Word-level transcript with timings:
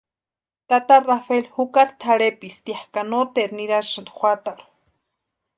Tata 0.69 0.95
Rafeli 1.09 1.49
jukari 1.55 1.93
tʼarhepisti 2.01 2.71
ya 2.75 2.81
ka 2.93 3.01
noteru 3.11 3.53
nirasïnti 3.57 4.11
juatarhu. 4.19 4.65